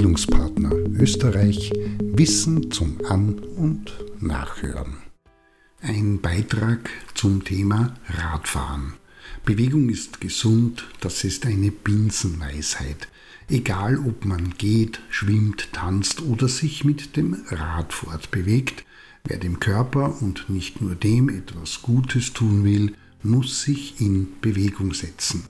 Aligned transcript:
Bildungspartner 0.00 0.72
Österreich 0.98 1.70
Wissen 2.02 2.70
zum 2.70 2.96
An- 3.04 3.38
und 3.38 3.92
Nachhören. 4.18 4.96
Ein 5.82 6.22
Beitrag 6.22 6.88
zum 7.12 7.44
Thema 7.44 7.92
Radfahren. 8.08 8.94
Bewegung 9.44 9.90
ist 9.90 10.18
gesund, 10.18 10.88
das 11.02 11.22
ist 11.24 11.44
eine 11.44 11.70
Binsenweisheit. 11.70 13.08
Egal 13.50 13.98
ob 13.98 14.24
man 14.24 14.54
geht, 14.56 15.00
schwimmt, 15.10 15.70
tanzt 15.74 16.22
oder 16.22 16.48
sich 16.48 16.82
mit 16.82 17.18
dem 17.18 17.36
Rad 17.50 17.92
fortbewegt, 17.92 18.86
wer 19.24 19.36
dem 19.36 19.60
Körper 19.60 20.22
und 20.22 20.48
nicht 20.48 20.80
nur 20.80 20.94
dem 20.94 21.28
etwas 21.28 21.82
Gutes 21.82 22.32
tun 22.32 22.64
will, 22.64 22.94
muss 23.22 23.60
sich 23.64 24.00
in 24.00 24.28
Bewegung 24.40 24.94
setzen. 24.94 25.44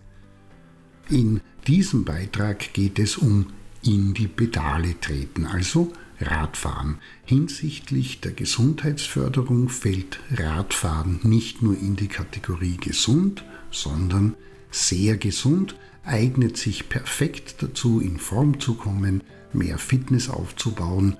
In 1.09 1.41
diesem 1.69 2.05
Beitrag 2.05 2.75
geht 2.75 2.99
es 2.99 3.17
um 3.17 3.47
in 3.83 4.15
die 4.15 4.29
Pedale 4.29 4.99
treten, 5.01 5.47
also 5.47 5.93
Radfahren. 6.21 6.99
Hinsichtlich 7.25 8.21
der 8.21 8.33
Gesundheitsförderung 8.33 9.69
fällt 9.69 10.21
Radfahren 10.31 11.21
nicht 11.23 11.63
nur 11.63 11.77
in 11.79 11.97
die 11.97 12.09
Kategorie 12.09 12.77
gesund, 12.77 13.45
sondern 13.71 14.35
sehr 14.71 15.17
gesund, 15.17 15.77
eignet 16.05 16.57
sich 16.57 16.89
perfekt 16.89 17.63
dazu, 17.63 18.01
in 18.01 18.19
Form 18.19 18.61
zu 18.61 18.75
kommen, 18.75 19.23
mehr 19.53 19.79
Fitness 19.79 20.29
aufzubauen 20.29 21.17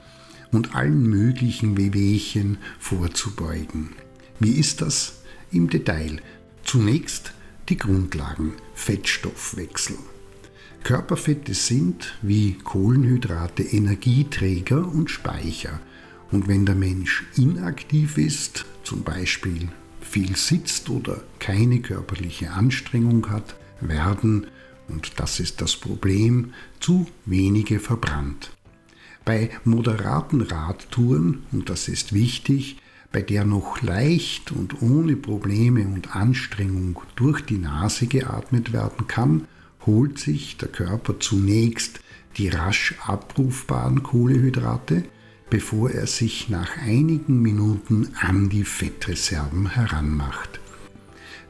und 0.53 0.75
allen 0.75 1.03
möglichen 1.03 1.77
Wehwehchen 1.77 2.59
vorzubeugen. 2.79 3.91
Wie 4.39 4.53
ist 4.53 4.81
das 4.81 5.23
im 5.51 5.71
Detail? 5.71 6.21
Zunächst 6.65 7.33
die 7.69 7.77
Grundlagen 7.77 8.55
Fettstoffwechsel. 8.75 9.97
Körperfette 10.83 11.55
sind 11.55 12.17
wie 12.23 12.55
Kohlenhydrate 12.55 13.63
Energieträger 13.63 14.87
und 14.87 15.11
Speicher. 15.11 15.81
Und 16.33 16.49
wenn 16.49 16.67
der 16.67 16.75
Mensch 16.75 17.27
inaktiv 17.37 18.19
ist, 18.19 18.65
zum 18.83 19.03
Beispiel 19.03 19.69
viel 20.01 20.37
sitzt 20.37 20.91
oder 20.91 21.23
keine 21.39 21.81
körperliche 21.81 22.51
Anstrengung 22.53 23.29
hat, 23.31 23.55
werden, 23.81 24.47
und 24.89 25.13
das 25.21 25.41
ist 25.41 25.61
das 25.61 25.77
Problem, 25.77 26.53
zu 26.81 27.07
wenige 27.27 27.79
verbrannt. 27.79 28.51
Bei 29.25 29.51
moderaten 29.65 30.41
Radtouren, 30.41 31.45
und 31.53 31.69
das 31.69 31.89
ist 31.89 32.13
wichtig, 32.13 32.79
bei 33.13 33.23
der 33.23 33.45
noch 33.45 33.83
leicht 33.83 34.53
und 34.53 34.83
ohne 34.83 35.17
Probleme 35.17 35.87
und 35.87 36.15
Anstrengung 36.15 37.01
durch 37.17 37.43
die 37.43 37.59
Nase 37.59 38.07
geatmet 38.07 38.73
werden 38.73 39.07
kann, 39.07 39.47
holt 39.87 40.19
sich 40.19 40.57
der 40.57 40.69
Körper 40.69 41.21
zunächst 41.21 42.01
die 42.37 42.49
rasch 42.49 42.95
abrufbaren 43.07 44.03
Kohlehydrate, 44.03 45.05
bevor 45.49 45.91
er 45.91 46.07
sich 46.07 46.49
nach 46.49 46.77
einigen 46.79 47.43
Minuten 47.43 48.13
an 48.21 48.49
die 48.49 48.65
Fettreserven 48.65 49.71
heranmacht. 49.71 50.61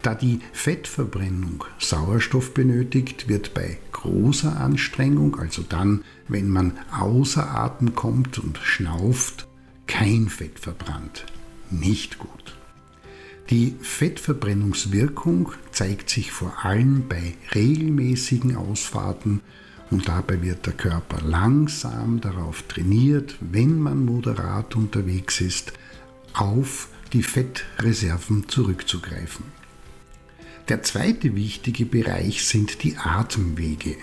Da 0.03 0.15
die 0.15 0.41
Fettverbrennung 0.55 1.65
Sauerstoff 1.79 2.55
benötigt, 2.55 3.29
wird 3.29 3.53
bei 3.53 3.79
großer 3.93 4.59
Anstrengung, 4.59 5.39
also 5.39 5.63
dann, 5.63 6.05
wenn 6.27 6.49
man 6.49 6.79
außer 6.91 7.55
Atem 7.55 7.95
kommt 7.95 8.39
und 8.39 8.59
schnauft, 8.59 9.47
kein 9.87 10.29
Fett 10.29 10.59
verbrannt. 10.59 11.27
Nicht 11.71 12.19
gut. 12.19 12.40
Die 13.51 13.75
Fettverbrennungswirkung 13.81 15.51
zeigt 15.73 16.09
sich 16.09 16.31
vor 16.31 16.65
allem 16.65 17.09
bei 17.09 17.35
regelmäßigen 17.53 18.55
Ausfahrten 18.55 19.41
und 19.91 20.07
dabei 20.07 20.41
wird 20.41 20.67
der 20.67 20.75
Körper 20.75 21.21
langsam 21.21 22.21
darauf 22.21 22.63
trainiert, 22.63 23.35
wenn 23.41 23.81
man 23.81 24.05
moderat 24.05 24.77
unterwegs 24.77 25.41
ist, 25.41 25.73
auf 26.33 26.91
die 27.13 27.25
Fettreserven 27.25 28.49
zurückzugreifen. 28.49 29.45
Der 30.69 30.85
zweite 30.85 31.35
wichtige 31.35 31.87
Bereich 31.87 32.47
sind 32.47 32.85
die 32.85 32.97
Atemwege. 32.99 33.97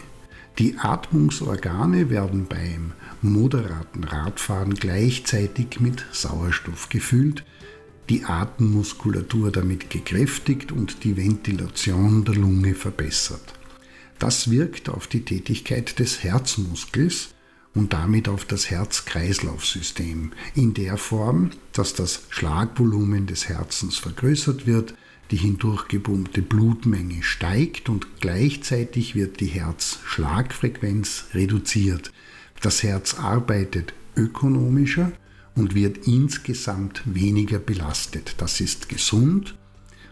Die 0.60 0.78
Atmungsorgane 0.78 2.10
werden 2.10 2.48
beim 2.48 2.92
moderaten 3.22 4.04
Radfahren 4.04 4.74
gleichzeitig 4.74 5.80
mit 5.80 6.04
Sauerstoff 6.12 6.90
gefüllt, 6.90 7.46
die 8.10 8.24
Atemmuskulatur 8.24 9.52
damit 9.52 9.90
gekräftigt 9.90 10.72
und 10.72 11.04
die 11.04 11.18
Ventilation 11.18 12.24
der 12.24 12.36
Lunge 12.36 12.74
verbessert. 12.74 13.54
Das 14.20 14.50
wirkt 14.50 14.90
auf 14.90 15.08
die 15.08 15.26
Tätigkeit 15.26 16.00
des 16.00 16.24
Herzmuskels 16.24 17.30
und 17.76 17.94
damit 17.94 18.28
auf 18.28 18.46
das 18.46 18.72
Herz-Kreislauf-System 18.72 20.32
in 20.56 20.74
der 20.74 20.98
Form, 20.98 21.52
dass 21.74 21.94
das 21.94 22.24
Schlagvolumen 22.30 23.28
des 23.28 23.50
Herzens 23.50 23.98
vergrößert 23.98 24.66
wird, 24.66 24.96
die 25.30 25.38
hindurch 25.38 25.88
gepumpte 25.88 26.42
Blutmenge 26.42 27.22
steigt 27.22 27.90
und 27.90 28.22
gleichzeitig 28.22 29.14
wird 29.14 29.40
die 29.40 29.48
Herzschlagfrequenz 29.48 31.26
reduziert. 31.34 32.12
Das 32.62 32.82
Herz 32.82 33.16
arbeitet 33.16 33.94
ökonomischer 34.16 35.12
und 35.58 35.76
wird 35.76 36.08
insgesamt 36.08 37.02
weniger 37.06 37.60
belastet. 37.60 38.36
Das 38.38 38.62
ist 38.62 38.88
gesund 38.88 39.58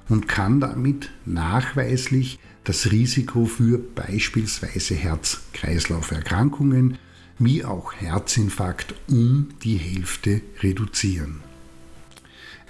und 0.09 0.28
kann 0.28 0.59
damit 0.59 1.11
nachweislich 1.25 2.39
das 2.63 2.91
Risiko 2.91 3.45
für 3.45 3.78
beispielsweise 3.78 4.95
Herz-Kreislauf-Erkrankungen 4.95 6.97
wie 7.38 7.63
auch 7.63 7.94
Herzinfarkt 7.94 8.95
um 9.07 9.50
die 9.63 9.78
Hälfte 9.78 10.41
reduzieren. 10.61 11.41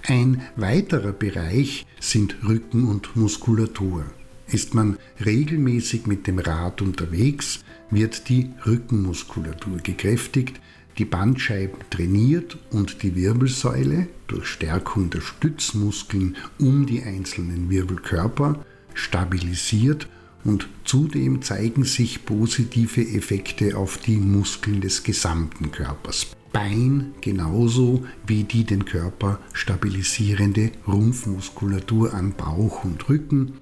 Ein 0.07 0.43
weiterer 0.55 1.13
Bereich 1.13 1.87
sind 1.99 2.35
Rücken 2.47 2.87
und 2.87 3.15
Muskulatur. 3.15 4.05
Ist 4.47 4.75
man 4.75 4.97
regelmäßig 5.23 6.05
mit 6.05 6.27
dem 6.27 6.39
Rad 6.39 6.81
unterwegs, 6.81 7.61
wird 7.89 8.27
die 8.29 8.51
Rückenmuskulatur 8.65 9.77
gekräftigt, 9.77 10.59
die 10.97 11.05
Bandscheiben 11.05 11.79
trainiert 11.89 12.57
und 12.71 13.03
die 13.03 13.15
Wirbelsäule 13.15 14.07
durch 14.27 14.47
Stärkung 14.47 15.09
der 15.09 15.21
Stützmuskeln 15.21 16.37
um 16.57 16.85
die 16.85 17.03
einzelnen 17.03 17.69
Wirbelkörper 17.69 18.65
stabilisiert 18.93 20.07
und 20.43 20.69
zudem 20.83 21.41
zeigen 21.41 21.83
sich 21.83 22.25
positive 22.25 23.01
Effekte 23.01 23.75
auf 23.75 23.97
die 23.97 24.17
Muskeln 24.17 24.79
des 24.79 25.03
gesamten 25.03 25.71
Körpers. 25.71 26.27
Bein 26.53 27.13
genauso 27.19 28.05
wie 28.25 28.43
die 28.43 28.63
den 28.63 28.85
Körper 28.85 29.39
stabilisierende 29.51 30.71
Rumpfmuskulatur 30.87 32.13
an 32.13 32.33
Bauch 32.33 32.85
und 32.85 33.09
Rücken 33.09 33.55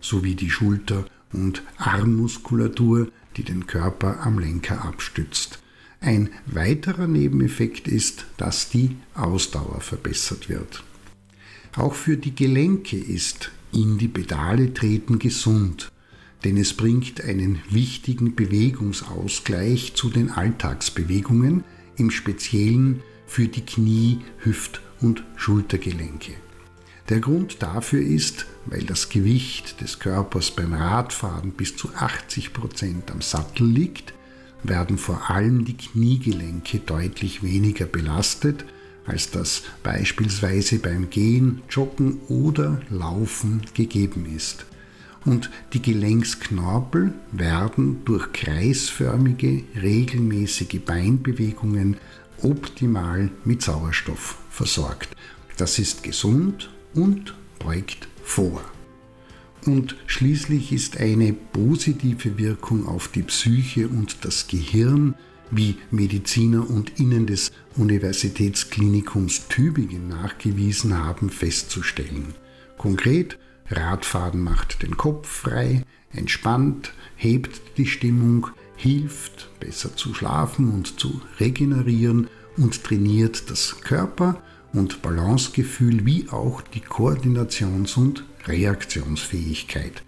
sowie 0.00 0.36
die 0.36 0.50
Schulter- 0.50 1.06
und 1.32 1.62
Armmuskulatur, 1.78 3.08
die 3.36 3.42
den 3.42 3.66
Körper 3.66 4.20
am 4.20 4.38
Lenker 4.38 4.84
abstützt. 4.84 5.58
Ein 6.00 6.30
weiterer 6.46 7.06
Nebeneffekt 7.06 7.88
ist, 7.88 8.26
dass 8.36 8.70
die 8.70 8.96
Ausdauer 9.14 9.80
verbessert 9.80 10.48
wird. 10.48 10.84
Auch 11.76 11.94
für 11.94 12.16
die 12.16 12.34
Gelenke 12.34 12.96
ist 12.96 13.50
in 13.72 13.98
die 13.98 14.08
Pedale 14.08 14.72
treten 14.72 15.18
gesund, 15.18 15.90
denn 16.44 16.56
es 16.56 16.74
bringt 16.74 17.22
einen 17.22 17.60
wichtigen 17.68 18.34
Bewegungsausgleich 18.34 19.94
zu 19.94 20.08
den 20.08 20.30
Alltagsbewegungen, 20.30 21.64
im 21.96 22.10
Speziellen 22.10 23.02
für 23.26 23.48
die 23.48 23.66
Knie-, 23.66 24.20
Hüft- 24.38 24.80
und 25.00 25.24
Schultergelenke. 25.36 26.34
Der 27.08 27.20
Grund 27.20 27.62
dafür 27.62 28.02
ist, 28.02 28.46
weil 28.66 28.84
das 28.84 29.08
Gewicht 29.08 29.80
des 29.80 29.98
Körpers 29.98 30.50
beim 30.50 30.74
Radfahren 30.74 31.52
bis 31.52 31.76
zu 31.76 31.90
80 31.94 32.52
Prozent 32.52 33.10
am 33.10 33.20
Sattel 33.20 33.66
liegt, 33.66 34.12
werden 34.62 34.98
vor 34.98 35.30
allem 35.30 35.64
die 35.64 35.76
Kniegelenke 35.76 36.78
deutlich 36.80 37.42
weniger 37.42 37.86
belastet, 37.86 38.64
als 39.06 39.30
das 39.30 39.62
beispielsweise 39.82 40.78
beim 40.78 41.10
Gehen, 41.10 41.62
Joggen 41.70 42.20
oder 42.28 42.80
Laufen 42.90 43.62
gegeben 43.74 44.26
ist. 44.34 44.66
Und 45.24 45.50
die 45.72 45.82
Gelenksknorpel 45.82 47.12
werden 47.32 48.04
durch 48.04 48.32
kreisförmige, 48.32 49.64
regelmäßige 49.80 50.80
Beinbewegungen 50.84 51.96
optimal 52.42 53.30
mit 53.44 53.62
Sauerstoff 53.62 54.38
versorgt. 54.50 55.08
Das 55.56 55.78
ist 55.78 56.02
gesund 56.02 56.70
und 56.94 57.34
beugt 57.58 58.08
vor. 58.22 58.62
Und 59.66 59.96
schließlich 60.06 60.72
ist 60.72 60.98
eine 60.98 61.32
positive 61.32 62.38
Wirkung 62.38 62.86
auf 62.86 63.08
die 63.08 63.22
Psyche 63.22 63.88
und 63.88 64.24
das 64.24 64.46
Gehirn, 64.46 65.14
wie 65.50 65.76
Mediziner 65.90 66.68
und 66.68 66.98
Innen 66.98 67.26
des 67.26 67.52
Universitätsklinikums 67.76 69.48
Tübingen 69.48 70.08
nachgewiesen 70.08 70.96
haben, 70.98 71.30
festzustellen. 71.30 72.34
Konkret, 72.76 73.38
Radfahren 73.70 74.40
macht 74.40 74.82
den 74.82 74.96
Kopf 74.96 75.28
frei, 75.28 75.82
entspannt, 76.12 76.92
hebt 77.16 77.60
die 77.76 77.86
Stimmung, 77.86 78.48
hilft 78.76 79.50
besser 79.60 79.96
zu 79.96 80.14
schlafen 80.14 80.70
und 80.70 81.00
zu 81.00 81.20
regenerieren 81.40 82.28
und 82.56 82.84
trainiert 82.84 83.50
das 83.50 83.80
Körper- 83.80 84.42
und 84.72 85.02
Balancegefühl 85.02 86.04
wie 86.06 86.28
auch 86.30 86.62
die 86.62 86.80
Koordinations- 86.80 87.96
und 87.96 88.24
Reaktionsfähigkeit. 88.46 90.02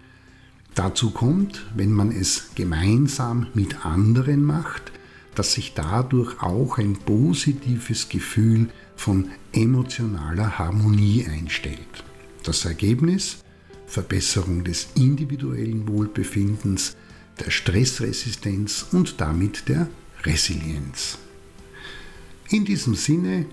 Dazu 0.75 1.11
kommt, 1.11 1.65
wenn 1.75 1.91
man 1.91 2.11
es 2.11 2.51
gemeinsam 2.55 3.47
mit 3.53 3.85
anderen 3.85 4.43
macht, 4.43 4.91
dass 5.35 5.53
sich 5.53 5.73
dadurch 5.73 6.41
auch 6.41 6.77
ein 6.77 6.93
positives 6.93 8.09
Gefühl 8.09 8.69
von 8.95 9.29
emotionaler 9.53 10.59
Harmonie 10.59 11.25
einstellt. 11.27 12.03
Das 12.43 12.65
Ergebnis? 12.65 13.37
Verbesserung 13.85 14.63
des 14.63 14.87
individuellen 14.95 15.87
Wohlbefindens, 15.87 16.95
der 17.39 17.51
Stressresistenz 17.51 18.85
und 18.91 19.19
damit 19.19 19.67
der 19.67 19.89
Resilienz. 20.23 21.17
In 22.49 22.63
diesem 22.63 22.95
Sinne, 22.95 23.45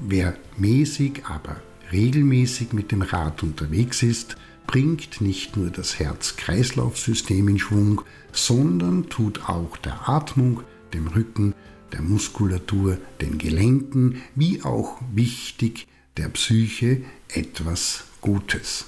wer 0.00 0.36
mäßig, 0.58 1.24
aber 1.26 1.62
regelmäßig 1.92 2.72
mit 2.72 2.92
dem 2.92 3.02
Rad 3.02 3.42
unterwegs 3.42 4.02
ist, 4.02 4.36
bringt 4.66 5.20
nicht 5.20 5.56
nur 5.56 5.70
das 5.70 5.98
Herz-Kreislauf-System 5.98 7.48
in 7.48 7.58
Schwung, 7.58 8.02
sondern 8.32 9.08
tut 9.08 9.48
auch 9.48 9.76
der 9.76 10.08
Atmung, 10.08 10.62
dem 10.92 11.06
Rücken, 11.08 11.54
der 11.92 12.02
Muskulatur, 12.02 12.98
den 13.20 13.38
Gelenken, 13.38 14.22
wie 14.34 14.62
auch 14.62 15.00
wichtig 15.14 15.86
der 16.16 16.28
Psyche 16.30 17.02
etwas 17.28 18.04
Gutes. 18.20 18.86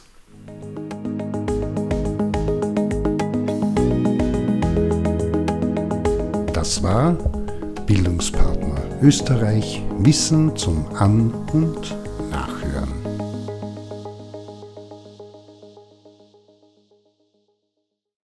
Das 6.52 6.82
war 6.82 7.12
Bildungspartner 7.86 8.98
Österreich 9.00 9.80
Wissen 9.98 10.56
zum 10.56 10.86
An- 10.96 11.32
und. 11.52 11.96